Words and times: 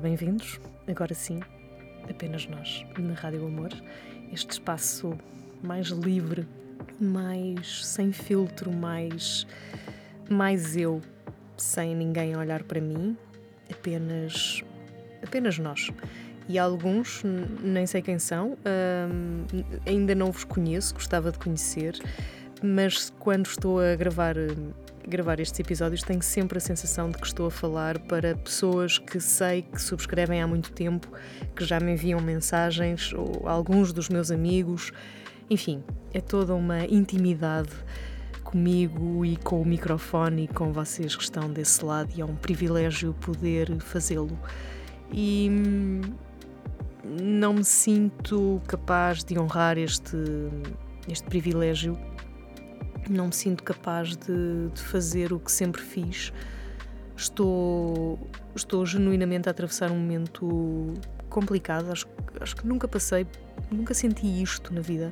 Bem-vindos. 0.00 0.58
Agora 0.88 1.12
sim, 1.12 1.40
apenas 2.08 2.46
nós, 2.46 2.86
na 2.98 3.12
Rádio 3.12 3.46
Amor. 3.46 3.68
Este 4.32 4.52
espaço 4.52 5.12
mais 5.62 5.88
livre, 5.88 6.48
mais 6.98 7.84
sem 7.84 8.10
filtro, 8.10 8.72
mais, 8.72 9.46
mais 10.26 10.74
eu, 10.74 11.02
sem 11.58 11.94
ninguém 11.94 12.34
olhar 12.34 12.62
para 12.62 12.80
mim, 12.80 13.14
apenas, 13.70 14.64
apenas 15.22 15.58
nós. 15.58 15.90
E 16.48 16.58
alguns, 16.58 17.22
nem 17.62 17.86
sei 17.86 18.00
quem 18.00 18.18
são, 18.18 18.56
hum, 19.12 19.44
ainda 19.86 20.14
não 20.14 20.32
vos 20.32 20.44
conheço, 20.44 20.94
gostava 20.94 21.30
de 21.30 21.38
conhecer, 21.38 21.94
mas 22.62 23.10
quando 23.18 23.44
estou 23.44 23.78
a 23.78 23.94
gravar 23.96 24.34
gravar 25.06 25.40
estes 25.40 25.58
episódios, 25.60 26.02
tenho 26.02 26.22
sempre 26.22 26.58
a 26.58 26.60
sensação 26.60 27.10
de 27.10 27.18
que 27.18 27.26
estou 27.26 27.46
a 27.46 27.50
falar 27.50 27.98
para 28.00 28.36
pessoas 28.36 28.98
que 28.98 29.20
sei 29.20 29.62
que 29.62 29.80
subscrevem 29.80 30.42
há 30.42 30.46
muito 30.46 30.72
tempo, 30.72 31.08
que 31.54 31.64
já 31.64 31.80
me 31.80 31.92
enviam 31.92 32.20
mensagens, 32.20 33.12
ou 33.12 33.48
alguns 33.48 33.92
dos 33.92 34.08
meus 34.08 34.30
amigos. 34.30 34.92
Enfim, 35.48 35.82
é 36.12 36.20
toda 36.20 36.54
uma 36.54 36.84
intimidade 36.84 37.70
comigo 38.44 39.24
e 39.24 39.36
com 39.36 39.60
o 39.60 39.64
microfone 39.64 40.44
e 40.44 40.48
com 40.48 40.72
vocês 40.72 41.14
que 41.14 41.22
estão 41.22 41.50
desse 41.50 41.84
lado, 41.84 42.12
e 42.16 42.20
é 42.20 42.24
um 42.24 42.36
privilégio 42.36 43.14
poder 43.20 43.80
fazê-lo. 43.80 44.38
E 45.12 45.48
hum, 45.50 46.00
não 47.04 47.54
me 47.54 47.64
sinto 47.64 48.60
capaz 48.66 49.24
de 49.24 49.38
honrar 49.38 49.78
este, 49.78 50.16
este 51.08 51.26
privilégio 51.28 51.98
não 53.10 53.26
me 53.26 53.34
sinto 53.34 53.62
capaz 53.62 54.16
de, 54.16 54.68
de 54.72 54.80
fazer 54.80 55.32
o 55.32 55.38
que 55.38 55.50
sempre 55.50 55.82
fiz. 55.82 56.32
Estou, 57.16 58.18
estou 58.54 58.86
genuinamente 58.86 59.48
a 59.48 59.50
atravessar 59.50 59.90
um 59.90 59.98
momento 59.98 60.94
complicado. 61.28 61.90
Acho, 61.90 62.06
acho 62.40 62.56
que 62.56 62.66
nunca 62.66 62.88
passei, 62.88 63.26
nunca 63.70 63.92
senti 63.92 64.42
isto 64.42 64.72
na 64.72 64.80
vida. 64.80 65.10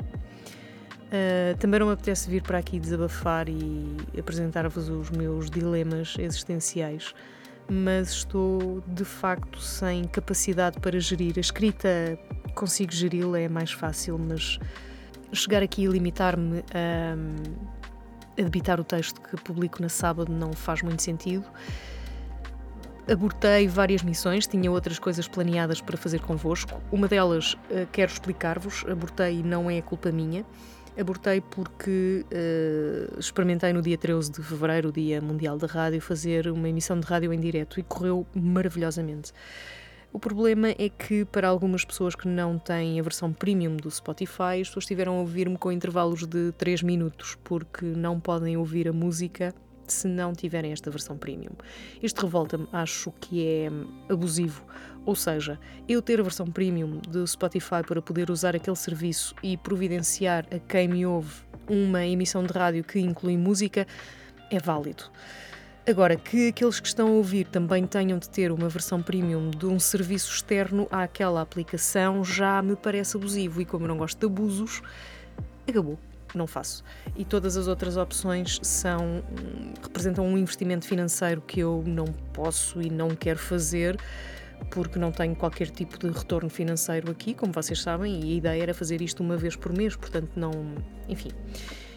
Uh, 1.09 1.57
também 1.59 1.81
não 1.81 1.87
me 1.87 1.93
apetece 1.95 2.29
vir 2.29 2.43
para 2.43 2.59
aqui 2.59 2.79
desabafar 2.79 3.49
e 3.49 3.97
apresentar-vos 4.19 4.91
os 4.91 5.11
meus 5.11 5.51
dilemas 5.51 6.15
existenciais, 6.19 7.15
mas 7.67 8.11
estou 8.11 8.83
de 8.87 9.07
facto 9.07 9.59
sem 9.59 10.05
capacidade 10.05 10.79
para 10.81 11.01
gerir. 11.01 11.35
A 11.39 11.41
escrita 11.41 12.19
consigo 12.55 12.93
geri-la, 12.93 13.41
é 13.41 13.49
mais 13.49 13.73
fácil, 13.73 14.19
mas 14.19 14.59
chegar 15.33 15.63
aqui 15.63 15.85
e 15.85 15.87
limitar-me 15.87 16.63
a 16.75 17.17
debitar 18.43 18.81
o 18.81 18.85
texto 18.85 19.21
que 19.21 19.37
publico 19.43 19.81
na 19.81 19.89
sábado 19.89 20.33
não 20.33 20.53
faz 20.53 20.83
muito 20.83 21.03
sentido. 21.03 21.45
Abortei 23.11 23.67
várias 23.67 24.03
missões, 24.03 24.47
tinha 24.47 24.71
outras 24.71 24.99
coisas 24.99 25.27
planeadas 25.27 25.81
para 25.81 25.97
fazer 25.97 26.21
convosco. 26.21 26.79
Uma 26.93 27.09
delas 27.09 27.55
uh, 27.55 27.87
quero 27.91 28.13
explicar-vos, 28.13 28.85
abortei 28.87 29.41
e 29.41 29.43
não 29.43 29.71
é 29.71 29.81
culpa 29.81 30.13
minha. 30.13 30.45
Abortei 30.99 31.41
porque 31.41 32.27
uh, 32.27 33.19
experimentei 33.19 33.73
no 33.73 33.81
dia 33.81 33.97
13 33.97 34.33
de 34.33 34.43
fevereiro, 34.43 34.89
o 34.89 34.93
Dia 34.93 35.23
Mundial 35.23 35.57
da 35.57 35.67
Rádio, 35.67 36.01
fazer 36.03 36.49
uma 36.49 36.69
emissão 36.69 37.01
de 37.01 37.07
rádio 37.07 37.33
em 37.33 37.41
direto 37.41 37.81
e 37.81 37.83
correu 37.83 38.27
maravilhosamente. 38.35 39.33
O 40.11 40.19
problema 40.19 40.71
é 40.71 40.89
que, 40.89 41.25
para 41.27 41.49
algumas 41.49 41.85
pessoas 41.85 42.15
que 42.15 42.27
não 42.27 42.59
têm 42.59 42.99
a 42.99 43.03
versão 43.03 43.33
premium 43.33 43.77
do 43.77 43.91
Spotify, 43.91 44.61
as 44.61 44.69
pessoas 44.69 44.85
estiveram 44.85 45.17
a 45.17 45.21
ouvir-me 45.21 45.59
com 45.59 45.71
intervalos 45.71 46.27
de 46.27 46.51
3 46.53 46.83
minutos, 46.83 47.37
porque 47.45 47.85
não 47.85 48.19
podem 48.19 48.57
ouvir 48.57 48.89
a 48.89 48.93
música 48.93 49.55
se 49.87 50.09
não 50.09 50.33
tiverem 50.33 50.73
esta 50.73 50.91
versão 50.91 51.17
premium. 51.17 51.53
Isto 52.03 52.23
revolta-me, 52.23 52.67
acho 52.73 53.13
que 53.21 53.47
é 53.47 53.71
abusivo. 54.11 54.63
Ou 55.05 55.15
seja, 55.15 55.59
eu 55.89 56.01
ter 56.03 56.21
a 56.21 56.23
versão 56.23 56.47
premium 56.47 56.99
do 56.99 57.27
Spotify 57.27 57.83
para 57.87 58.01
poder 58.03 58.31
usar 58.31 58.57
aquele 58.57 58.77
serviço 58.77 59.35
e 59.43 59.57
providenciar 59.57 60.47
a 60.51 60.59
quem 60.59 60.89
me 60.89 61.07
ouve 61.07 61.35
uma 61.69 62.05
emissão 62.05 62.43
de 62.45 62.53
rádio 62.53 62.83
que 62.83 62.99
inclui 62.99 63.37
música 63.37 63.87
é 64.51 64.59
válido. 64.59 65.05
Agora, 65.89 66.17
que 66.17 66.49
aqueles 66.49 66.79
que 66.79 66.87
estão 66.87 67.09
a 67.09 67.13
ouvir 67.13 67.47
também 67.47 67.87
tenham 67.87 68.19
de 68.19 68.29
ter 68.29 68.53
uma 68.53 68.69
versão 68.69 69.01
premium 69.01 69.49
de 69.51 69.65
um 69.65 69.81
serviço 69.81 70.31
externo 70.31 70.87
àquela 70.91 71.41
aplicação 71.41 72.23
já 72.23 72.61
me 72.61 72.77
parece 72.77 73.17
abusivo 73.17 73.63
e, 73.63 73.65
como 73.65 73.85
eu 73.87 73.89
não 73.89 73.97
gosto 73.97 74.19
de 74.19 74.27
abusos, 74.27 74.83
acabou. 75.67 75.99
Não 76.35 76.47
faço. 76.47 76.85
E 77.17 77.25
todas 77.25 77.57
as 77.57 77.69
outras 77.69 77.97
opções 77.97 78.61
são 78.63 79.25
representam 79.83 80.27
um 80.27 80.37
investimento 80.37 80.87
financeiro 80.87 81.41
que 81.41 81.61
eu 81.61 81.83
não 81.87 82.05
posso 82.35 82.83
e 82.83 82.91
não 82.91 83.09
quero 83.09 83.39
fazer 83.39 83.99
porque 84.71 84.99
não 84.99 85.11
tenho 85.11 85.35
qualquer 85.35 85.71
tipo 85.71 85.99
de 85.99 86.11
retorno 86.11 86.51
financeiro 86.51 87.11
aqui, 87.11 87.33
como 87.33 87.51
vocês 87.51 87.81
sabem, 87.81 88.21
e 88.23 88.35
a 88.35 88.37
ideia 88.37 88.63
era 88.63 88.75
fazer 88.75 89.01
isto 89.01 89.23
uma 89.23 89.39
vez 89.39 89.57
por 89.57 89.73
mês, 89.73 89.97
portanto 89.97 90.33
não, 90.37 90.53
enfim, 91.09 91.31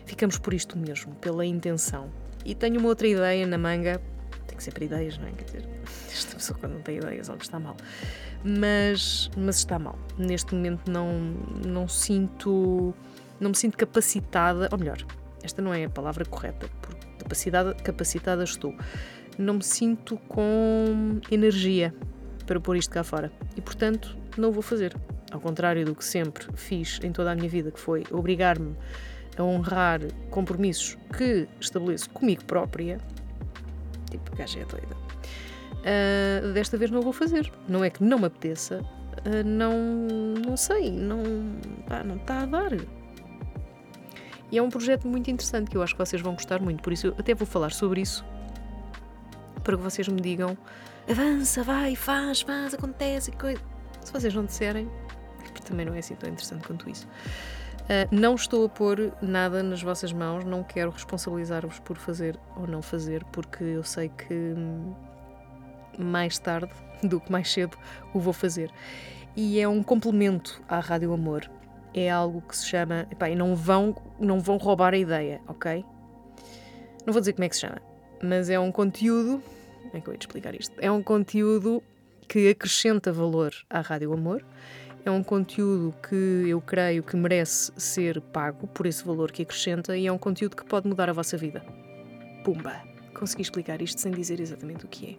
ficamos 0.06 0.38
por 0.38 0.54
isto 0.54 0.78
mesmo, 0.78 1.14
pela 1.16 1.46
intenção. 1.46 2.10
E 2.46 2.56
tenho 2.56 2.80
uma 2.80 2.90
outra 2.90 3.08
ideia 3.08 3.46
na 3.46 3.58
manga. 3.58 4.02
Tenho 4.48 4.62
sempre 4.62 4.86
ideias, 4.86 5.18
não 5.18 5.28
é? 5.28 5.32
Quer 5.32 5.44
dizer, 5.44 5.70
esta 6.12 6.36
pessoa 6.36 6.60
quando 6.60 6.74
não 6.74 6.82
tem 6.82 6.98
ideias, 6.98 7.30
algo 7.30 7.42
está 7.42 7.60
mal. 7.60 7.78
Mas, 8.44 9.30
mas 9.38 9.58
está 9.58 9.78
mal. 9.78 9.98
Neste 10.18 10.54
momento 10.56 10.92
não, 10.92 11.20
não 11.66 11.88
sinto. 11.88 12.94
Não 13.40 13.50
me 13.50 13.56
sinto 13.56 13.76
capacitada, 13.78 14.70
ou 14.72 14.78
melhor, 14.78 15.04
esta 15.44 15.62
não 15.62 15.74
é 15.74 15.86
a 15.86 15.90
palavra 15.90 16.24
correta, 16.26 16.70
porque 16.80 17.08
capacitada, 17.18 17.74
capacitada 17.74 18.44
estou. 18.44 18.76
Não 19.38 19.56
me 19.56 19.64
sinto 19.64 20.18
com 20.28 21.20
energia 21.32 21.94
para 22.46 22.60
pôr 22.60 22.78
isto 22.78 22.92
cá 22.92 23.04
fora. 23.04 23.32
E 23.56 23.62
portanto, 23.62 24.18
não 24.38 24.52
vou 24.52 24.62
fazer. 24.62 24.96
Ao 25.32 25.40
contrário 25.40 25.86
do 25.86 25.96
que 25.96 26.04
sempre 26.04 26.46
fiz 26.56 27.00
em 27.02 27.12
toda 27.12 27.32
a 27.32 27.36
minha 27.36 27.50
vida, 27.50 27.72
que 27.72 27.80
foi 27.80 28.04
obrigar-me 28.12 28.76
a 29.38 29.44
honrar 29.44 30.02
compromissos 30.30 30.98
que 31.16 31.48
estabeleço 31.60 32.10
comigo 32.10 32.44
própria, 32.46 32.98
tipo, 34.10 34.36
gaja 34.36 34.60
é 34.60 34.66
doida, 34.66 34.96
uh, 34.96 36.54
desta 36.54 36.78
vez 36.78 36.92
não 36.92 37.02
vou 37.02 37.14
fazer. 37.14 37.52
Não 37.68 37.84
é 37.84 37.90
que 37.90 38.04
não 38.04 38.20
me 38.20 38.26
apeteça, 38.26 38.82
uh, 38.82 39.44
não, 39.46 39.74
não 40.46 40.58
sei, 40.58 40.92
não, 40.92 41.24
pá, 41.88 42.04
não 42.04 42.18
está 42.18 42.42
a 42.42 42.46
dar. 42.46 42.72
E 44.52 44.58
é 44.58 44.62
um 44.62 44.70
projeto 44.70 45.08
muito 45.08 45.32
interessante 45.32 45.72
que 45.72 45.78
eu 45.78 45.82
acho 45.82 45.94
que 45.96 46.00
vocês 46.00 46.22
vão 46.22 46.34
gostar 46.34 46.62
muito, 46.62 46.84
por 46.84 46.92
isso 46.92 47.08
eu 47.08 47.16
até 47.18 47.34
vou 47.34 47.48
falar 47.48 47.72
sobre 47.72 48.02
isso 48.02 48.26
para 49.64 49.78
que 49.78 49.84
vocês 49.84 50.08
me 50.08 50.20
digam 50.20 50.58
avança, 51.10 51.64
vai, 51.64 51.96
faz, 51.96 52.42
faz, 52.42 52.74
acontece, 52.74 53.32
coisa. 53.32 53.62
Se 54.02 54.12
vocês 54.12 54.34
não 54.34 54.46
disserem, 54.46 54.90
porque 55.38 55.62
também 55.62 55.86
não 55.86 55.94
é 55.94 56.00
assim 56.00 56.16
tão 56.16 56.30
interessante 56.30 56.66
quanto 56.66 56.90
isso. 56.90 57.08
Uh, 57.82 58.08
não 58.12 58.36
estou 58.36 58.66
a 58.66 58.70
pôr 58.70 59.12
nada 59.22 59.62
nas 59.62 59.82
vossas 59.82 60.14
mãos, 60.14 60.46
não 60.46 60.64
quero 60.64 60.92
responsabilizar-vos 60.92 61.80
por 61.80 61.98
fazer 61.98 62.40
ou 62.56 62.66
não 62.66 62.82
fazer, 62.82 63.24
porque 63.26 63.64
eu 63.64 63.84
sei 63.84 64.10
que 64.10 64.56
mais 65.98 66.40
tarde 66.40 66.72
do 67.04 67.20
que 67.20 67.32
mais 67.32 67.52
cedo 67.52 67.78
o 68.14 68.20
vou 68.20 68.34
fazer. 68.34 68.72
E 69.36 69.60
é 69.60 69.68
um 69.68 69.82
complemento 69.82 70.62
à 70.68 70.80
Rádio 70.80 71.14
Amor. 71.14 71.50
É 71.94 72.10
algo 72.10 72.42
que 72.42 72.56
se 72.56 72.68
chama. 72.68 73.08
Epá, 73.12 73.30
e 73.30 73.36
não 73.36 73.56
vão, 73.56 73.96
não 74.20 74.40
vão 74.40 74.58
roubar 74.58 74.94
a 74.94 74.98
ideia, 74.98 75.42
ok? 75.48 75.86
Não 77.06 77.14
vou 77.14 77.20
dizer 77.20 77.34
como 77.34 77.46
é 77.46 77.50
que 77.50 77.56
se 77.56 77.62
chama, 77.62 77.82
mas 78.22 78.50
é 78.50 78.60
um 78.60 78.72
conteúdo. 78.72 79.42
Como 79.84 79.98
é 79.98 80.02
que 80.02 80.08
eu 80.08 80.14
ia 80.14 80.20
explicar 80.20 80.56
isto? 80.56 80.74
É 80.80 80.92
um 80.92 81.02
conteúdo 81.02 81.84
que 82.28 82.50
acrescenta 82.50 83.12
valor 83.12 83.54
à 83.70 83.82
Rádio 83.82 84.14
Amor 84.14 84.46
é 85.04 85.12
um 85.12 85.24
conteúdo 85.24 85.94
que 86.08 86.46
eu 86.48 86.62
creio 86.62 87.04
que 87.04 87.16
merece 87.16 87.72
ser 87.76 88.22
pago 88.22 88.68
por 88.68 88.86
esse 88.86 89.04
valor 89.04 89.32
que 89.32 89.42
acrescenta 89.42 89.98
e 89.98 90.08
é 90.08 90.12
um 90.12 90.18
conteúdo 90.18 90.56
que 90.56 90.64
pode 90.64 90.88
mudar 90.88 91.10
a 91.10 91.14
vossa 91.14 91.38
vida. 91.38 91.64
Pumba! 92.44 92.82
Consegui 93.14 93.42
explicar 93.42 93.82
isto 93.82 94.02
sem 94.02 94.12
dizer 94.12 94.40
exatamente 94.40 94.86
o 94.86 94.88
que 94.88 95.18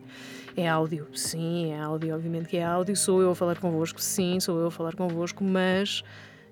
é. 0.56 0.62
É 0.62 0.68
áudio, 0.68 1.06
sim, 1.14 1.72
é 1.72 1.80
áudio, 1.80 2.14
obviamente 2.14 2.48
que 2.48 2.56
é 2.56 2.64
áudio. 2.64 2.96
Sou 2.96 3.22
eu 3.22 3.30
a 3.30 3.34
falar 3.34 3.58
convosco, 3.58 4.00
sim, 4.00 4.40
sou 4.40 4.58
eu 4.58 4.66
a 4.66 4.70
falar 4.70 4.94
convosco, 4.94 5.44
mas 5.44 6.02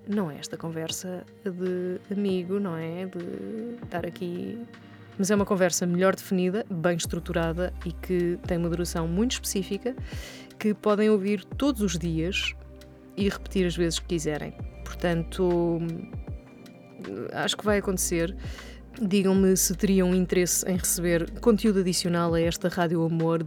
não 0.07 0.31
é 0.31 0.37
esta 0.37 0.57
conversa 0.57 1.25
de 1.43 1.99
amigo, 2.11 2.59
não 2.59 2.77
é? 2.77 3.05
De 3.05 3.83
estar 3.83 4.05
aqui. 4.05 4.57
Mas 5.17 5.29
é 5.29 5.35
uma 5.35 5.45
conversa 5.45 5.85
melhor 5.85 6.15
definida, 6.15 6.65
bem 6.69 6.95
estruturada 6.95 7.73
e 7.85 7.91
que 7.91 8.39
tem 8.47 8.57
uma 8.57 8.69
duração 8.69 9.07
muito 9.07 9.33
específica 9.33 9.95
que 10.57 10.73
podem 10.73 11.09
ouvir 11.09 11.43
todos 11.43 11.81
os 11.81 11.97
dias 11.97 12.55
e 13.17 13.29
repetir 13.29 13.65
as 13.65 13.75
vezes 13.75 13.99
que 13.99 14.07
quiserem. 14.07 14.53
Portanto, 14.83 15.79
acho 17.33 17.57
que 17.57 17.65
vai 17.65 17.77
acontecer. 17.77 18.35
Digam-me 19.01 19.55
se 19.55 19.75
teriam 19.75 20.13
interesse 20.13 20.69
em 20.69 20.77
receber 20.77 21.39
conteúdo 21.39 21.79
adicional 21.79 22.33
a 22.33 22.41
esta 22.41 22.67
Rádio 22.67 23.03
Amor 23.03 23.45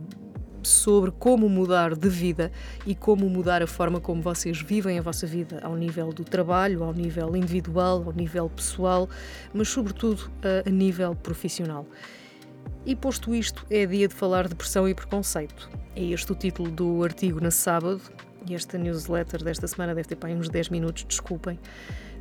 sobre 0.63 1.11
como 1.11 1.49
mudar 1.49 1.95
de 1.95 2.09
vida 2.09 2.51
e 2.87 2.95
como 2.95 3.29
mudar 3.29 3.63
a 3.63 3.67
forma 3.67 4.01
como 4.01 4.23
vocês 4.23 4.61
vivem 4.61 4.99
a 4.99 5.03
vossa 5.03 5.27
vida 5.27 5.61
ao 5.63 5.77
nível 5.77 6.13
do 6.13 6.25
trabalho, 6.25 6.83
ao 6.83 6.93
nível 6.93 7.37
individual, 7.37 8.03
ao 8.07 8.13
nível 8.13 8.49
pessoal, 8.49 9.09
mas 9.53 9.69
sobretudo 9.69 10.31
a, 10.67 10.69
nível 10.71 11.15
profissional. 11.15 11.87
E 12.87 12.95
posto 12.95 13.35
isto, 13.35 13.65
é 13.71 13.87
dia 13.87 14.09
de 14.09 14.15
falar 14.15 14.49
de 14.49 14.55
pressão 14.55 14.89
e 14.89 14.95
preconceito. 14.95 15.71
É 15.95 16.03
este 16.03 16.33
o 16.33 16.35
título 16.35 16.71
do 16.71 17.03
artigo 17.03 17.41
na 17.41 17.51
sábado, 17.51 18.01
e 18.49 18.55
esta 18.55 18.79
newsletter 18.79 19.43
desta 19.43 19.67
semana 19.67 19.95
deve 19.95 20.09
ter 20.09 20.17
para 20.17 20.31
uns 20.31 20.49
10 20.49 20.69
minutos, 20.71 21.05
desculpem. 21.05 21.59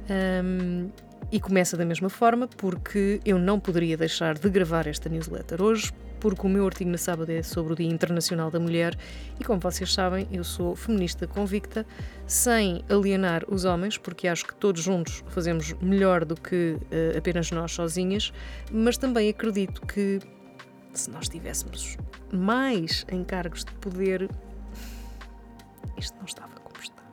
Um, 0.10 0.90
e 1.32 1.40
começa 1.40 1.78
da 1.78 1.86
mesma 1.86 2.10
forma, 2.10 2.48
porque 2.48 3.20
eu 3.26 3.40
não 3.40 3.60
poderia 3.60 3.98
deixar 3.98 4.38
de 4.38 4.50
gravar 4.50 4.88
esta 4.88 5.10
newsletter 5.10 5.62
hoje, 5.62 5.92
porque 6.20 6.46
o 6.46 6.50
meu 6.50 6.66
artigo 6.66 6.90
na 6.90 6.98
sábado 6.98 7.30
é 7.32 7.42
sobre 7.42 7.74
o 7.74 7.76
Dia 7.76 7.90
Internacional 7.90 8.52
da 8.52 8.60
Mulher 8.60 8.96
e, 9.40 9.44
como 9.44 9.60
vocês 9.60 9.94
sabem, 9.94 10.28
eu 10.32 10.44
sou 10.44 10.76
feminista 10.76 11.28
convicta, 11.28 11.86
sem 12.28 12.84
alienar 12.88 13.44
os 13.50 13.66
homens, 13.66 13.98
porque 13.98 14.28
acho 14.28 14.46
que 14.46 14.56
todos 14.56 14.82
juntos 14.82 15.24
fazemos 15.28 15.74
melhor 15.82 16.24
do 16.24 16.36
que 16.36 16.78
uh, 16.78 17.18
apenas 17.18 17.52
nós 17.52 17.72
sozinhas, 17.72 18.32
mas 18.72 18.98
também 18.98 19.30
acredito 19.30 19.82
que 19.86 20.20
se 20.94 21.10
nós 21.10 21.28
tivéssemos 21.28 21.98
mais 22.32 23.06
encargos 23.12 23.66
de 23.66 23.72
poder, 23.74 24.30
isto 25.98 26.18
não 26.18 26.26
estava 26.26 26.56
como 26.60 26.82
está. 26.82 27.04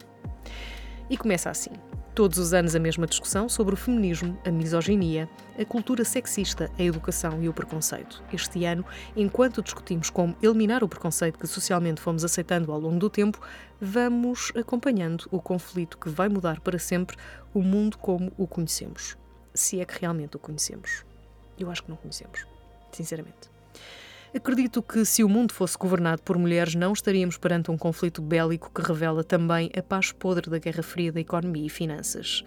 E 1.09 1.17
começa 1.17 1.51
assim. 1.51 1.71
Todos 2.15 2.39
os 2.39 2.53
anos 2.53 2.75
a 2.75 2.79
mesma 2.79 3.07
discussão 3.07 3.49
sobre 3.49 3.75
o 3.75 3.77
feminismo, 3.77 4.39
a 4.45 4.51
misoginia, 4.51 5.29
a 5.59 5.65
cultura 5.65 6.05
sexista, 6.05 6.71
a 6.79 6.83
educação 6.83 7.43
e 7.43 7.49
o 7.49 7.53
preconceito. 7.53 8.23
Este 8.33 8.65
ano, 8.65 8.85
enquanto 9.17 9.63
discutimos 9.63 10.11
como 10.11 10.37
eliminar 10.43 10.83
o 10.83 10.89
preconceito 10.89 11.39
que 11.39 11.47
socialmente 11.47 12.01
fomos 12.01 12.25
aceitando 12.25 12.73
ao 12.73 12.81
longo 12.81 12.99
do 12.99 13.09
tempo, 13.09 13.41
vamos 13.81 14.53
acompanhando 14.57 15.27
o 15.31 15.41
conflito 15.41 15.99
que 15.99 16.09
vai 16.09 16.29
mudar 16.29 16.61
para 16.61 16.79
sempre 16.79 17.17
o 17.55 17.63
mundo 17.63 17.97
como 17.97 18.33
o 18.37 18.47
conhecemos. 18.47 19.17
Se 19.55 19.81
é 19.81 19.85
que 19.85 20.01
realmente 20.01 20.37
o 20.37 20.41
conhecemos. 20.41 21.05
Eu 21.59 21.71
acho 21.71 21.83
que 21.83 21.91
não 21.91 21.97
conhecemos, 21.97 22.47
sinceramente. 22.93 23.50
Acredito 24.33 24.81
que 24.81 25.05
se 25.05 25.25
o 25.25 25.29
mundo 25.29 25.53
fosse 25.53 25.77
governado 25.77 26.23
por 26.23 26.39
mulheres, 26.39 26.77
não 26.77 26.93
estaríamos 26.93 27.37
perante 27.37 27.69
um 27.69 27.77
conflito 27.77 28.23
bélico 28.23 28.71
que 28.73 28.81
revela 28.81 29.25
também 29.25 29.73
a 29.77 29.83
paz 29.83 30.13
podre 30.13 30.49
da 30.49 30.59
Guerra 30.59 30.85
Fria 30.85 31.11
da 31.11 31.19
economia 31.19 31.67
e 31.67 31.69
finanças. 31.69 32.45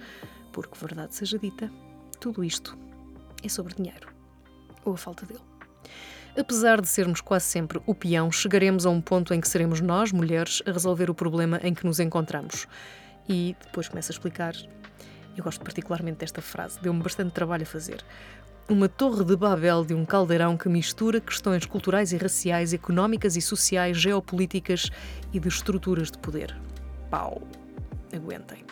Porque, 0.53 0.79
verdade 0.79 1.13
seja 1.13 1.37
dita, 1.37 1.69
tudo 2.21 2.41
isto 2.41 2.77
é 3.43 3.49
sobre 3.49 3.75
dinheiro. 3.75 4.07
Ou 4.85 4.93
a 4.93 4.97
falta 4.97 5.25
dele. 5.25 5.41
Apesar 6.37 6.79
de 6.79 6.87
sermos 6.87 7.19
quase 7.19 7.45
sempre 7.45 7.81
o 7.85 7.93
peão, 7.93 8.31
chegaremos 8.31 8.85
a 8.85 8.89
um 8.89 9.01
ponto 9.01 9.33
em 9.33 9.41
que 9.41 9.47
seremos 9.47 9.81
nós, 9.81 10.13
mulheres, 10.13 10.63
a 10.65 10.71
resolver 10.71 11.09
o 11.09 11.13
problema 11.13 11.59
em 11.61 11.73
que 11.73 11.85
nos 11.85 11.99
encontramos. 11.99 12.65
E 13.27 13.57
depois 13.61 13.89
começa 13.89 14.09
a 14.09 14.15
explicar. 14.15 14.55
Eu 15.35 15.43
gosto 15.43 15.61
particularmente 15.61 16.19
desta 16.19 16.41
frase, 16.41 16.79
deu-me 16.81 17.03
bastante 17.03 17.31
trabalho 17.31 17.63
a 17.63 17.65
fazer 17.65 18.05
uma 18.69 18.87
torre 18.87 19.23
de 19.23 19.35
Babel 19.35 19.83
de 19.83 19.93
um 19.93 20.05
caldeirão 20.05 20.57
que 20.57 20.69
mistura 20.69 21.19
questões 21.19 21.65
culturais 21.65 22.13
e 22.13 22.17
raciais, 22.17 22.73
económicas 22.73 23.35
e 23.35 23.41
sociais, 23.41 23.97
geopolíticas 23.97 24.89
e 25.33 25.39
de 25.39 25.47
estruturas 25.47 26.09
de 26.09 26.17
poder. 26.17 26.55
Pau! 27.09 27.41
Aguentem. 28.13 28.63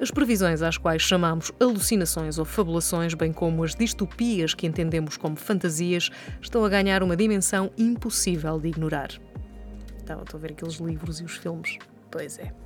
As 0.00 0.10
previsões 0.10 0.62
às 0.62 0.78
quais 0.78 1.02
chamamos 1.02 1.50
alucinações 1.58 2.38
ou 2.38 2.44
fabulações, 2.44 3.12
bem 3.14 3.32
como 3.32 3.64
as 3.64 3.74
distopias 3.74 4.54
que 4.54 4.66
entendemos 4.66 5.16
como 5.16 5.36
fantasias, 5.36 6.10
estão 6.40 6.64
a 6.64 6.68
ganhar 6.68 7.02
uma 7.02 7.16
dimensão 7.16 7.70
impossível 7.76 8.58
de 8.60 8.68
ignorar. 8.68 9.10
Então, 10.02 10.22
estou 10.22 10.38
a 10.38 10.40
ver 10.40 10.52
aqueles 10.52 10.76
livros 10.76 11.20
e 11.20 11.24
os 11.24 11.36
filmes. 11.36 11.78
Pois 12.10 12.38
é. 12.38 12.63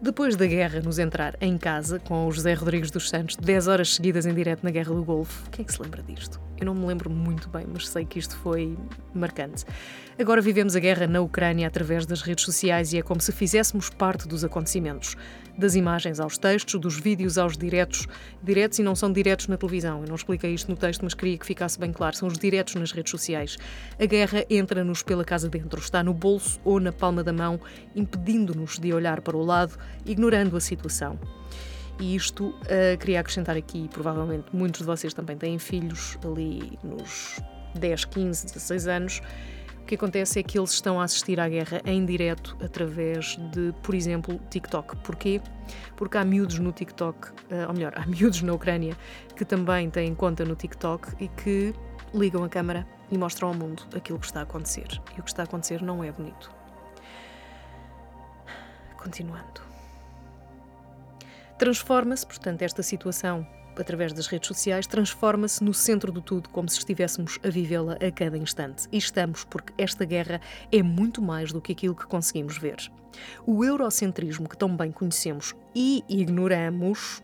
Depois 0.00 0.36
da 0.36 0.46
guerra 0.46 0.80
nos 0.80 1.00
entrar 1.00 1.36
em 1.40 1.58
casa, 1.58 1.98
com 1.98 2.28
o 2.28 2.30
José 2.30 2.54
Rodrigues 2.54 2.88
dos 2.88 3.08
Santos, 3.08 3.34
10 3.34 3.66
horas 3.66 3.96
seguidas 3.96 4.26
em 4.26 4.32
direto 4.32 4.62
na 4.62 4.70
Guerra 4.70 4.94
do 4.94 5.02
Golfo, 5.02 5.50
quem 5.50 5.64
é 5.64 5.66
que 5.66 5.72
se 5.72 5.82
lembra 5.82 6.00
disto? 6.04 6.40
Eu 6.60 6.66
não 6.66 6.74
me 6.74 6.86
lembro 6.86 7.08
muito 7.08 7.48
bem, 7.48 7.64
mas 7.72 7.88
sei 7.88 8.04
que 8.04 8.18
isto 8.18 8.36
foi 8.36 8.76
marcante. 9.14 9.64
Agora 10.18 10.40
vivemos 10.40 10.74
a 10.74 10.80
guerra 10.80 11.06
na 11.06 11.20
Ucrânia 11.20 11.68
através 11.68 12.04
das 12.04 12.20
redes 12.20 12.44
sociais 12.44 12.92
e 12.92 12.98
é 12.98 13.02
como 13.02 13.20
se 13.20 13.30
fizéssemos 13.30 13.88
parte 13.88 14.26
dos 14.26 14.42
acontecimentos. 14.42 15.16
Das 15.56 15.76
imagens 15.76 16.18
aos 16.18 16.36
textos, 16.36 16.80
dos 16.80 16.98
vídeos 16.98 17.38
aos 17.38 17.56
diretos. 17.56 18.08
Diretos 18.42 18.80
e 18.80 18.82
não 18.82 18.96
são 18.96 19.12
diretos 19.12 19.46
na 19.46 19.56
televisão. 19.56 20.00
Eu 20.02 20.08
não 20.08 20.16
expliquei 20.16 20.52
isto 20.52 20.68
no 20.68 20.76
texto, 20.76 21.02
mas 21.02 21.14
queria 21.14 21.38
que 21.38 21.46
ficasse 21.46 21.78
bem 21.78 21.92
claro. 21.92 22.16
São 22.16 22.26
os 22.26 22.36
diretos 22.36 22.74
nas 22.74 22.90
redes 22.90 23.12
sociais. 23.12 23.56
A 23.98 24.06
guerra 24.06 24.44
entra-nos 24.50 25.04
pela 25.04 25.24
casa 25.24 25.48
dentro, 25.48 25.80
está 25.80 26.02
no 26.02 26.12
bolso 26.12 26.58
ou 26.64 26.80
na 26.80 26.90
palma 26.90 27.22
da 27.22 27.32
mão, 27.32 27.60
impedindo-nos 27.94 28.78
de 28.80 28.92
olhar 28.92 29.20
para 29.20 29.36
o 29.36 29.44
lado, 29.44 29.78
ignorando 30.04 30.56
a 30.56 30.60
situação. 30.60 31.18
E 32.00 32.14
isto 32.14 32.48
uh, 32.48 32.96
queria 32.98 33.20
acrescentar 33.20 33.56
aqui, 33.56 33.88
provavelmente 33.92 34.46
muitos 34.52 34.80
de 34.80 34.86
vocês 34.86 35.12
também 35.12 35.36
têm 35.36 35.58
filhos 35.58 36.16
ali 36.24 36.78
nos 36.82 37.40
10, 37.74 38.04
15, 38.04 38.46
16 38.46 38.86
anos. 38.86 39.20
O 39.80 39.84
que 39.88 39.94
acontece 39.94 40.38
é 40.38 40.42
que 40.42 40.58
eles 40.58 40.70
estão 40.72 41.00
a 41.00 41.04
assistir 41.04 41.40
à 41.40 41.48
guerra 41.48 41.80
em 41.84 42.04
direto 42.04 42.56
através 42.62 43.36
de, 43.50 43.72
por 43.82 43.94
exemplo, 43.94 44.38
TikTok. 44.50 44.96
Porquê? 44.98 45.40
Porque 45.96 46.18
há 46.18 46.24
miúdos 46.24 46.58
no 46.58 46.72
TikTok, 46.72 47.30
uh, 47.30 47.66
ou 47.68 47.74
melhor, 47.74 47.94
há 47.96 48.06
miúdos 48.06 48.42
na 48.42 48.52
Ucrânia 48.52 48.96
que 49.34 49.44
também 49.44 49.90
têm 49.90 50.14
conta 50.14 50.44
no 50.44 50.54
TikTok 50.54 51.14
e 51.18 51.28
que 51.28 51.74
ligam 52.14 52.44
a 52.44 52.48
câmara 52.48 52.86
e 53.10 53.18
mostram 53.18 53.48
ao 53.48 53.54
mundo 53.54 53.82
aquilo 53.94 54.18
que 54.18 54.26
está 54.26 54.40
a 54.40 54.42
acontecer. 54.42 54.88
E 55.16 55.20
o 55.20 55.22
que 55.22 55.30
está 55.30 55.42
a 55.42 55.44
acontecer 55.44 55.82
não 55.82 56.04
é 56.04 56.12
bonito. 56.12 56.50
Continuando. 58.96 59.67
Transforma-se, 61.58 62.26
portanto, 62.26 62.62
esta 62.62 62.82
situação 62.82 63.46
através 63.80 64.12
das 64.12 64.26
redes 64.26 64.48
sociais, 64.48 64.86
transforma-se 64.86 65.62
no 65.62 65.72
centro 65.72 66.10
do 66.10 66.20
tudo, 66.20 66.48
como 66.48 66.68
se 66.68 66.78
estivéssemos 66.78 67.38
a 67.44 67.48
vivê-la 67.48 67.94
a 67.94 68.10
cada 68.10 68.36
instante. 68.36 68.88
E 68.90 68.98
estamos, 68.98 69.44
porque 69.44 69.72
esta 69.78 70.04
guerra 70.04 70.40
é 70.72 70.82
muito 70.82 71.22
mais 71.22 71.52
do 71.52 71.60
que 71.60 71.72
aquilo 71.72 71.94
que 71.94 72.06
conseguimos 72.06 72.58
ver. 72.58 72.76
O 73.46 73.64
eurocentrismo 73.64 74.48
que 74.48 74.56
tão 74.56 74.76
bem 74.76 74.90
conhecemos 74.90 75.54
e 75.74 76.04
ignoramos 76.08 77.22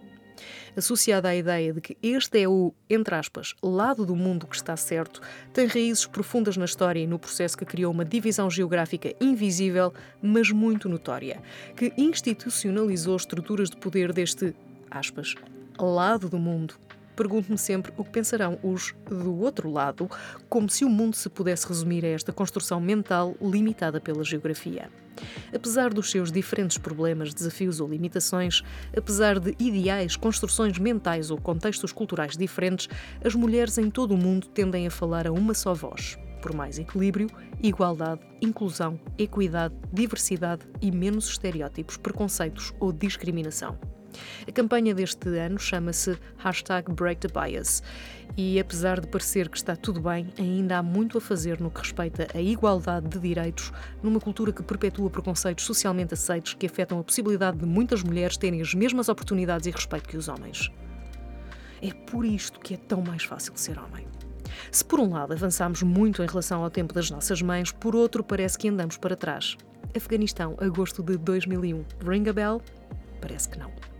associada 0.77 1.29
à 1.29 1.37
ideia 1.37 1.73
de 1.73 1.81
que 1.81 1.97
este 2.03 2.43
é 2.43 2.49
o, 2.49 2.73
entre 2.89 3.15
aspas, 3.15 3.55
lado 3.63 4.05
do 4.05 4.17
mundo 4.17 4.47
que 4.47 4.57
está 4.57 4.77
certo, 4.77 5.21
tem 5.53 5.67
raízes 5.67 6.07
profundas 6.07 6.57
na 6.57 6.65
história 6.65 7.01
e 7.01 7.07
no 7.07 7.19
processo 7.19 7.57
que 7.57 7.65
criou 7.65 7.93
uma 7.93 8.05
divisão 8.05 8.51
geográfica 8.51 9.15
invisível, 9.21 9.93
mas 10.23 10.51
muito 10.51 10.89
notória, 10.89 11.43
que 11.77 11.93
institucionalizou 11.97 13.17
estruturas 13.17 13.71
de 13.71 13.77
poder 13.77 14.13
deste, 14.13 14.55
aspas, 14.91 15.35
lado 15.79 16.29
do 16.29 16.39
mundo 16.39 16.75
Pergunto-me 17.17 17.57
sempre 17.57 17.93
o 17.97 18.05
que 18.05 18.11
pensarão 18.11 18.59
os 18.63 18.95
do 19.09 19.39
outro 19.39 19.71
lado, 19.71 20.11
como 20.49 20.69
se 20.69 20.85
o 20.85 20.89
mundo 20.89 21.15
se 21.15 21.29
pudesse 21.29 21.67
resumir 21.67 22.05
a 22.05 22.09
esta 22.09 22.33
construção 22.33 22.81
mental 22.81 23.37
limitada 23.41 24.01
pela 24.01 24.25
geografia. 24.25 24.91
Apesar 25.55 25.93
dos 25.93 26.11
seus 26.11 26.31
diferentes 26.33 26.79
problemas, 26.79 27.33
desafios 27.33 27.81
ou 27.81 27.89
limitações, 27.89 28.63
apesar 28.97 29.39
de 29.39 29.55
ideais, 29.59 30.17
construções 30.17 30.79
mentais 30.79 31.31
ou 31.31 31.39
contextos 31.39 31.93
culturais 31.93 32.37
diferentes, 32.37 32.89
as 33.25 33.35
mulheres 33.35 33.79
em 33.79 33.91
todo 33.91 34.15
o 34.15 34.19
mundo 34.19 34.47
tendem 34.49 34.87
a 34.87 34.91
falar 34.91 35.27
a 35.27 35.33
uma 35.33 35.55
só 35.55 35.75
voz. 35.75 36.19
Por 36.43 36.55
mais 36.55 36.79
equilíbrio, 36.79 37.29
igualdade, 37.63 38.21
inclusão, 38.43 39.01
equidade, 39.17 39.75
diversidade 39.93 40.67
e 40.83 40.91
menos 40.91 41.29
estereótipos, 41.29 41.97
preconceitos 41.97 42.73
ou 42.79 42.93
discriminação. 42.93 43.79
A 44.47 44.53
campanha 44.53 44.95
deste 44.95 45.29
ano 45.39 45.59
chama-se 45.59 46.19
Hashtag 46.39 46.93
Break 46.93 47.27
the 47.27 47.29
Bias 47.29 47.83
e, 48.37 48.59
apesar 48.59 49.01
de 49.01 49.07
parecer 49.07 49.49
que 49.49 49.57
está 49.57 49.77
tudo 49.77 50.01
bem, 50.01 50.29
ainda 50.39 50.79
há 50.79 50.83
muito 50.83 51.19
a 51.19 51.21
fazer 51.21 51.61
no 51.61 51.71
que 51.71 51.81
respeita 51.81 52.29
à 52.35 52.41
igualdade 52.41 53.09
de 53.09 53.19
direitos 53.19 53.73
numa 54.03 54.21
cultura 54.21 54.53
que 54.53 54.63
perpetua 54.63 55.11
preconceitos 55.11 55.65
socialmente 55.65 56.15
aceitos 56.15 56.55
que 56.55 56.67
afetam 56.67 56.99
a 56.99 57.05
possibilidade 57.05 57.59
de 57.59 57.67
muitas 57.67 58.03
mulheres 58.03 58.37
terem 58.37 58.61
as 58.61 58.75
mesmas 58.75 59.09
oportunidades 59.09 59.67
e 59.67 59.71
respeito 59.71 60.09
que 60.09 60.17
os 60.17 60.29
homens. 60.29 60.71
É 61.83 61.93
por 61.93 62.25
isto 62.25 62.59
que 62.61 62.75
é 62.75 62.77
tão 62.77 63.03
mais 63.03 63.25
fácil 63.25 63.53
ser 63.57 63.79
homem. 63.79 64.07
Se 64.71 64.85
por 64.85 65.01
um 65.01 65.11
lado 65.11 65.33
avançamos 65.33 65.83
muito 65.83 66.23
em 66.23 66.27
relação 66.27 66.63
ao 66.63 66.71
tempo 66.71 66.95
das 66.95 67.11
nossas 67.11 67.43
mães, 67.43 67.73
por 67.73 67.95
outro 67.95 68.23
parece 68.23 68.59
que 68.59 68.69
andamos 68.69 68.97
para 68.97 69.17
trás. 69.17 69.57
Afeganistão, 69.95 70.57
agosto 70.59 71.03
de 71.03 71.17
2001. 71.17 71.85
Ring 72.05 72.29
a 72.29 72.33
bell? 72.33 72.63
Parece 73.21 73.49
que 73.49 73.59
não. 73.59 73.94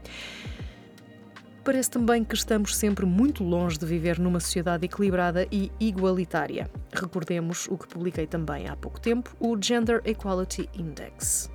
Parece 1.65 1.91
também 1.91 2.23
que 2.23 2.35
estamos 2.35 2.77
sempre 2.77 3.07
muito 3.07 3.43
longe 3.43 3.79
de 3.79 3.87
viver 3.87 4.19
numa 4.19 4.39
sociedade 4.39 4.85
equilibrada 4.85 5.49
e 5.51 5.73
igualitária. 5.81 6.71
Recordemos 6.93 7.67
o 7.71 7.79
que 7.79 7.89
publiquei 7.89 8.27
também 8.27 8.69
há 8.69 8.77
pouco 8.77 9.01
tempo, 9.01 9.35
o 9.41 9.57
Gender 9.59 10.03
Equality 10.05 10.69
Index. 10.75 11.51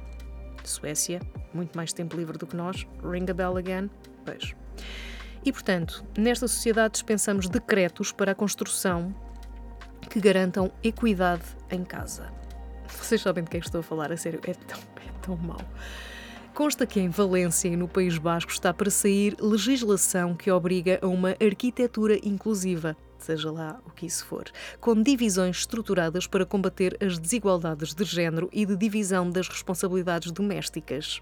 Suécia, 0.63 1.21
muito 1.53 1.75
mais 1.75 1.93
tempo 1.93 2.17
livre 2.17 2.39
do 2.39 2.47
que 2.47 2.55
nós. 2.55 2.87
Ring 3.03 3.25
a 3.29 3.33
bell 3.33 3.57
again? 3.57 3.89
Pois. 4.25 4.55
E, 5.45 5.51
portanto, 5.51 6.03
nesta 6.17 6.47
sociedade 6.47 6.93
dispensamos 6.93 7.47
decretos 7.47 8.11
para 8.11 8.31
a 8.31 8.35
construção 8.35 9.13
que 10.09 10.19
garantam 10.19 10.71
equidade 10.83 11.43
em 11.69 11.83
casa. 11.83 12.31
Vocês 12.87 13.21
sabem 13.21 13.43
de 13.43 13.51
quem 13.51 13.59
estou 13.59 13.79
a 13.79 13.83
falar, 13.83 14.11
a 14.11 14.17
sério, 14.17 14.39
é 14.43 14.53
tão, 14.53 14.79
é 14.79 15.11
tão 15.21 15.37
mau. 15.37 15.61
Consta 16.59 16.85
que 16.85 16.99
em 16.99 17.07
Valência 17.07 17.69
e 17.69 17.77
no 17.77 17.87
País 17.87 18.17
Basco 18.17 18.51
está 18.51 18.73
para 18.73 18.91
sair 18.91 19.33
legislação 19.39 20.35
que 20.35 20.51
obriga 20.51 20.99
a 21.01 21.07
uma 21.07 21.29
arquitetura 21.41 22.19
inclusiva. 22.21 22.97
seja 23.17 23.49
lá 23.49 23.79
o 23.85 23.91
que 23.91 24.05
isso 24.05 24.25
for, 24.25 24.43
com 24.81 25.01
divisões 25.01 25.59
estruturadas 25.59 26.27
para 26.27 26.45
combater 26.45 26.97
as 27.01 27.17
desigualdades 27.17 27.93
de 27.93 28.03
género 28.03 28.49
e 28.51 28.65
de 28.65 28.75
divisão 28.75 29.29
das 29.29 29.47
responsabilidades 29.47 30.33
domésticas. 30.33 31.21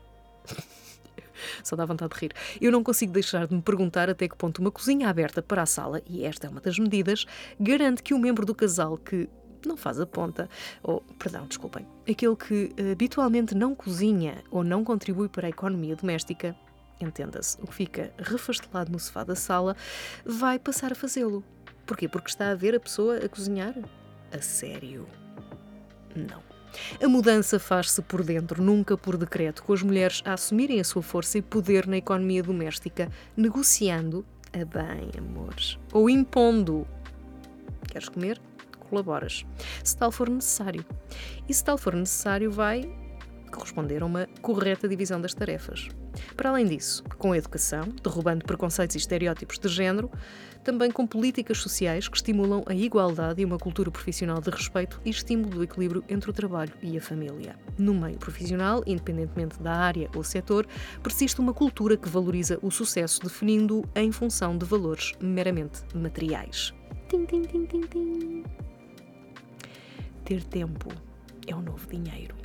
Só 1.64 1.76
dá 1.76 1.86
vontade 1.86 2.16
de 2.16 2.20
rir. 2.20 2.34
Eu 2.60 2.72
não 2.72 2.84
consigo 2.84 3.14
deixar 3.14 3.46
de 3.46 3.54
me 3.54 3.62
perguntar 3.62 4.10
até 4.10 4.28
que 4.28 4.36
ponto 4.36 4.58
uma 4.58 4.72
cozinha 4.72 5.08
aberta 5.08 5.40
para 5.40 5.62
a 5.62 5.68
sala, 5.68 6.02
e 6.08 6.26
esta 6.26 6.48
é 6.48 6.50
uma 6.50 6.62
das 6.62 6.80
medidas, 6.80 7.28
garante 7.60 8.02
que 8.02 8.16
o 8.16 8.18
membro 8.18 8.44
do 8.44 8.56
casal 8.56 8.98
que 8.98 9.30
não 9.66 9.78
faz 9.78 10.00
a 10.00 10.06
ponta, 10.06 10.50
ou, 10.84 11.02
perdão, 11.18 11.46
desculpem, 11.48 11.86
aquele 12.10 12.36
que 12.36 12.72
habitualmente 12.92 13.56
não 13.56 13.74
cozinha 13.74 14.44
ou 14.52 14.64
não 14.64 14.84
contribui 14.84 15.30
para 15.30 15.48
a 15.48 15.50
economia 15.50 15.96
doméstica, 15.96 16.56
entenda-se, 17.00 17.58
o 17.62 17.68
que 17.68 17.74
fica 17.74 18.12
refastelado 18.18 18.92
no 18.92 19.00
sofá 19.00 19.24
da 19.24 19.36
sala, 19.36 19.76
vai 20.26 20.60
passar 20.60 20.92
a 20.92 20.96
fazê-lo. 20.96 21.44
Porquê? 21.86 22.08
Porque 22.08 22.30
está 22.30 22.52
a 22.52 22.56
ver 22.56 22.76
a 22.76 22.80
pessoa 22.80 23.18
a 23.18 23.30
cozinhar? 23.30 23.74
A 24.32 24.42
sério? 24.42 25.08
Não. 26.16 26.44
A 27.02 27.08
mudança 27.08 27.60
faz-se 27.60 28.02
por 28.02 28.24
dentro, 28.24 28.62
nunca 28.62 28.98
por 28.98 29.18
decreto, 29.18 29.64
com 29.64 29.74
as 29.74 29.82
mulheres 29.82 30.22
a 30.26 30.34
assumirem 30.34 30.80
a 30.80 30.84
sua 30.84 31.02
força 31.02 31.38
e 31.38 31.42
poder 31.42 31.88
na 31.88 31.98
economia 31.98 32.44
doméstica, 32.44 33.10
negociando 33.36 34.26
a 34.54 34.66
bem, 34.66 35.12
amores, 35.18 35.78
ou 35.92 36.10
impondo. 36.10 36.88
Queres 37.88 38.10
comer? 38.10 38.40
Colaboras. 38.90 39.46
Se 39.84 39.96
tal 39.96 40.12
for 40.12 40.30
necessário. 40.30 40.86
E 41.48 41.54
se 41.54 41.64
tal 41.64 41.78
for 41.78 41.96
necessário, 41.96 42.52
vai 42.52 42.90
corresponder 43.52 44.04
a 44.04 44.06
uma 44.06 44.28
correta 44.42 44.88
divisão 44.88 45.20
das 45.20 45.34
tarefas. 45.34 45.90
Para 46.36 46.50
além 46.50 46.66
disso, 46.66 47.04
com 47.18 47.32
a 47.32 47.38
educação, 47.38 47.84
derrubando 48.04 48.46
preconceitos 48.46 48.96
e 48.96 49.00
estereótipos 49.00 49.60
de 49.60 49.68
género, 49.68 50.10
também 50.64 50.92
com 50.92 51.08
políticas 51.08 51.60
sociais 51.60 52.08
que 52.08 52.18
estimulam 52.18 52.64
a 52.66 52.74
igualdade 52.74 53.42
e 53.42 53.46
uma 53.46 53.58
cultura 53.58 53.90
profissional 53.90 54.42
de 54.42 54.50
respeito 54.50 55.00
e 55.06 55.10
estímulo 55.10 55.50
do 55.50 55.64
equilíbrio 55.64 56.04
entre 56.10 56.30
o 56.30 56.34
trabalho 56.34 56.74
e 56.82 56.98
a 56.98 57.02
família. 57.02 57.56
No 57.78 57.94
meio 57.94 58.18
profissional, 58.18 58.84
independentemente 58.86 59.62
da 59.62 59.74
área 59.74 60.10
ou 60.16 60.24
setor, 60.24 60.68
persiste 61.02 61.40
uma 61.40 61.54
cultura 61.54 61.96
que 61.96 62.10
valoriza 62.10 62.60
o 62.62 62.72
sucesso, 62.72 63.22
definindo-o 63.22 63.86
em 63.96 64.12
função 64.12 64.58
de 64.58 64.66
valores 64.66 65.14
meramente 65.22 65.84
materiais. 65.96 66.74
Tim, 67.08 67.26
tim, 67.26 67.44
tim, 67.44 67.66
tim, 67.66 67.82
tim. 67.82 68.37
Ter 70.28 70.44
tempo 70.44 70.90
é 71.48 71.56
o 71.56 71.62
novo 71.62 71.88
dinheiro. 71.88 72.36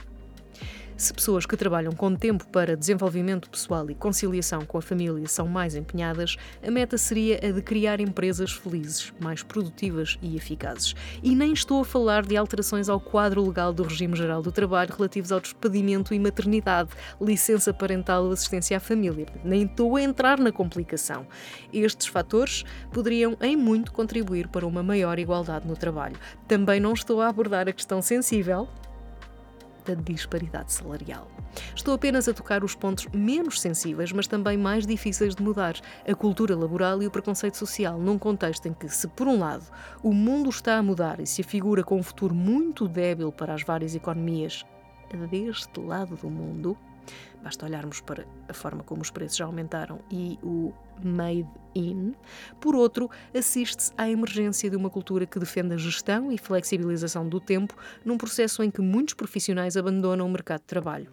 Se 1.02 1.12
pessoas 1.12 1.44
que 1.44 1.56
trabalham 1.56 1.90
com 1.90 2.14
tempo 2.14 2.46
para 2.46 2.76
desenvolvimento 2.76 3.50
pessoal 3.50 3.90
e 3.90 3.94
conciliação 3.94 4.64
com 4.64 4.78
a 4.78 4.80
família 4.80 5.26
são 5.26 5.48
mais 5.48 5.74
empenhadas, 5.74 6.36
a 6.64 6.70
meta 6.70 6.96
seria 6.96 7.40
a 7.42 7.50
de 7.50 7.60
criar 7.60 8.00
empresas 8.00 8.52
felizes, 8.52 9.12
mais 9.18 9.42
produtivas 9.42 10.16
e 10.22 10.36
eficazes. 10.36 10.94
E 11.20 11.34
nem 11.34 11.52
estou 11.52 11.80
a 11.80 11.84
falar 11.84 12.24
de 12.24 12.36
alterações 12.36 12.88
ao 12.88 13.00
quadro 13.00 13.44
legal 13.44 13.72
do 13.72 13.82
regime 13.82 14.14
geral 14.14 14.42
do 14.42 14.52
trabalho 14.52 14.94
relativos 14.96 15.32
ao 15.32 15.40
despedimento 15.40 16.14
e 16.14 16.20
maternidade, 16.20 16.90
licença 17.20 17.74
parental 17.74 18.26
ou 18.26 18.30
assistência 18.30 18.76
à 18.76 18.80
família. 18.80 19.26
Nem 19.42 19.64
estou 19.64 19.96
a 19.96 20.02
entrar 20.02 20.38
na 20.38 20.52
complicação. 20.52 21.26
Estes 21.72 22.06
fatores 22.06 22.62
poderiam, 22.92 23.36
em 23.40 23.56
muito, 23.56 23.90
contribuir 23.90 24.46
para 24.46 24.64
uma 24.64 24.84
maior 24.84 25.18
igualdade 25.18 25.66
no 25.66 25.76
trabalho. 25.76 26.14
Também 26.46 26.78
não 26.78 26.92
estou 26.92 27.20
a 27.20 27.26
abordar 27.26 27.68
a 27.68 27.72
questão 27.72 28.00
sensível 28.00 28.68
da 29.84 29.94
disparidade 29.94 30.72
salarial. 30.72 31.28
Estou 31.74 31.94
apenas 31.94 32.28
a 32.28 32.34
tocar 32.34 32.64
os 32.64 32.74
pontos 32.74 33.06
menos 33.12 33.60
sensíveis, 33.60 34.12
mas 34.12 34.26
também 34.26 34.56
mais 34.56 34.86
difíceis 34.86 35.34
de 35.34 35.42
mudar: 35.42 35.74
a 36.08 36.14
cultura 36.14 36.56
laboral 36.56 37.02
e 37.02 37.06
o 37.06 37.10
preconceito 37.10 37.56
social, 37.56 37.98
num 37.98 38.18
contexto 38.18 38.66
em 38.66 38.72
que, 38.72 38.88
se 38.88 39.06
por 39.08 39.26
um 39.26 39.38
lado 39.38 39.64
o 40.02 40.12
mundo 40.12 40.50
está 40.50 40.76
a 40.76 40.82
mudar 40.82 41.20
e 41.20 41.26
se 41.26 41.42
afigura 41.42 41.82
com 41.82 41.98
um 41.98 42.02
futuro 42.02 42.34
muito 42.34 42.88
débil 42.88 43.30
para 43.32 43.54
as 43.54 43.62
várias 43.62 43.94
economias 43.94 44.64
deste 45.30 45.78
lado 45.80 46.16
do 46.16 46.30
mundo, 46.30 46.76
Basta 47.42 47.66
olharmos 47.66 48.00
para 48.00 48.24
a 48.48 48.54
forma 48.54 48.84
como 48.84 49.02
os 49.02 49.10
preços 49.10 49.36
já 49.36 49.44
aumentaram 49.44 50.00
e 50.10 50.38
o 50.42 50.72
made 51.02 51.48
in. 51.74 52.14
Por 52.60 52.74
outro, 52.74 53.10
assiste-se 53.34 53.92
à 53.98 54.08
emergência 54.08 54.70
de 54.70 54.76
uma 54.76 54.88
cultura 54.88 55.26
que 55.26 55.38
defende 55.38 55.74
a 55.74 55.76
gestão 55.76 56.30
e 56.30 56.38
flexibilização 56.38 57.28
do 57.28 57.40
tempo 57.40 57.74
num 58.04 58.16
processo 58.16 58.62
em 58.62 58.70
que 58.70 58.80
muitos 58.80 59.14
profissionais 59.14 59.76
abandonam 59.76 60.26
o 60.26 60.30
mercado 60.30 60.60
de 60.60 60.66
trabalho. 60.66 61.10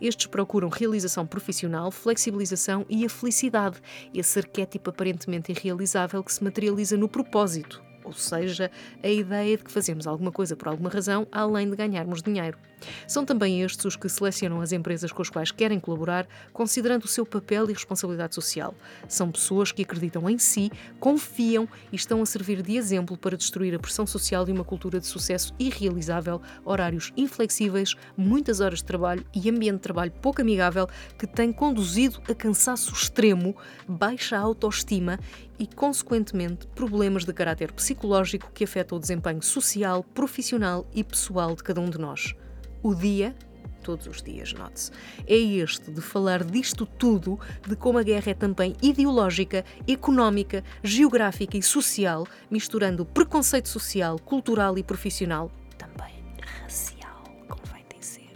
Estes 0.00 0.26
procuram 0.26 0.68
realização 0.68 1.26
profissional, 1.26 1.90
flexibilização 1.90 2.86
e 2.88 3.04
a 3.04 3.08
felicidade, 3.08 3.80
esse 4.14 4.38
arquétipo 4.38 4.90
aparentemente 4.90 5.52
irrealizável 5.52 6.24
que 6.24 6.32
se 6.32 6.42
materializa 6.42 6.96
no 6.96 7.08
propósito, 7.08 7.82
ou 8.08 8.14
seja, 8.14 8.70
a 9.02 9.08
ideia 9.08 9.56
de 9.56 9.62
que 9.62 9.70
fazemos 9.70 10.06
alguma 10.06 10.32
coisa 10.32 10.56
por 10.56 10.68
alguma 10.68 10.88
razão 10.88 11.28
além 11.30 11.68
de 11.68 11.76
ganharmos 11.76 12.22
dinheiro. 12.22 12.58
São 13.06 13.24
também 13.24 13.62
estes 13.62 13.84
os 13.84 13.96
que 13.96 14.08
selecionam 14.08 14.60
as 14.60 14.72
empresas 14.72 15.12
com 15.12 15.20
as 15.20 15.28
quais 15.28 15.50
querem 15.50 15.80
colaborar, 15.80 16.26
considerando 16.52 17.04
o 17.04 17.08
seu 17.08 17.26
papel 17.26 17.68
e 17.68 17.72
responsabilidade 17.72 18.34
social. 18.34 18.74
São 19.08 19.30
pessoas 19.30 19.72
que 19.72 19.82
acreditam 19.82 20.28
em 20.30 20.38
si, 20.38 20.70
confiam 20.98 21.68
e 21.92 21.96
estão 21.96 22.22
a 22.22 22.26
servir 22.26 22.62
de 22.62 22.76
exemplo 22.76 23.16
para 23.16 23.36
destruir 23.36 23.74
a 23.74 23.78
pressão 23.78 24.06
social 24.06 24.44
de 24.44 24.52
uma 24.52 24.64
cultura 24.64 25.00
de 25.00 25.06
sucesso 25.06 25.52
irrealizável, 25.58 26.40
horários 26.64 27.12
inflexíveis, 27.16 27.94
muitas 28.16 28.60
horas 28.60 28.78
de 28.78 28.84
trabalho 28.84 29.24
e 29.34 29.50
ambiente 29.50 29.76
de 29.76 29.82
trabalho 29.82 30.12
pouco 30.22 30.40
amigável 30.40 30.88
que 31.18 31.26
tem 31.26 31.52
conduzido 31.52 32.22
a 32.28 32.34
cansaço 32.34 32.92
extremo, 32.92 33.56
baixa 33.86 34.38
autoestima 34.38 35.18
e, 35.58 35.66
consequentemente, 35.66 36.66
problemas 36.68 37.24
de 37.24 37.32
caráter 37.32 37.72
psicológico 37.72 38.50
que 38.52 38.64
afetam 38.64 38.98
o 38.98 39.00
desempenho 39.00 39.42
social, 39.42 40.02
profissional 40.02 40.86
e 40.94 41.02
pessoal 41.02 41.54
de 41.54 41.62
cada 41.62 41.80
um 41.80 41.90
de 41.90 41.98
nós. 41.98 42.34
O 42.82 42.94
dia, 42.94 43.34
todos 43.82 44.06
os 44.06 44.22
dias, 44.22 44.52
note-se, 44.52 44.90
é 45.26 45.34
este 45.34 45.90
de 45.90 46.00
falar 46.00 46.44
disto 46.44 46.86
tudo, 46.86 47.38
de 47.66 47.74
como 47.74 47.98
a 47.98 48.02
guerra 48.02 48.30
é 48.30 48.34
também 48.34 48.76
ideológica, 48.80 49.64
económica, 49.86 50.62
geográfica 50.82 51.56
e 51.56 51.62
social, 51.62 52.26
misturando 52.50 53.04
preconceito 53.04 53.68
social, 53.68 54.18
cultural 54.18 54.78
e 54.78 54.82
profissional, 54.82 55.50
também 55.76 56.14
racial, 56.62 57.24
convém 57.48 57.84
dizer, 57.98 58.30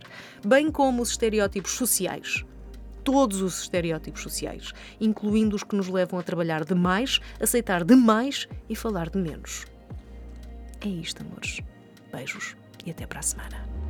bem 0.45 0.71
como 0.71 1.03
os 1.03 1.11
estereótipos 1.11 1.73
sociais 1.73 2.45
todos 3.05 3.41
os 3.41 3.63
estereótipos 3.63 4.23
sociais, 4.23 4.73
incluindo 5.01 5.57
os 5.57 5.63
que 5.63 5.77
nos 5.77 5.89
levam 5.89 6.19
a 6.19 6.23
trabalhar 6.23 6.65
demais, 6.65 7.21
aceitar 7.41 7.85
demais 7.85 8.49
e 8.69 8.77
falar 8.77 9.11
de 9.11 9.19
menos. 9.19 9.67
É 10.81 10.89
isto, 10.89 11.23
amores. 11.23 11.61
Beijos 12.13 12.57
e 12.85 12.91
até 12.91 13.07
para 13.07 13.21
a 13.21 13.23
semana. 13.23 13.82